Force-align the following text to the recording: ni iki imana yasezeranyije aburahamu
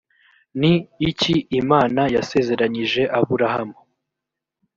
ni 0.59 0.73
iki 1.09 1.35
imana 1.59 2.01
yasezeranyije 2.15 3.01
aburahamu 3.17 3.77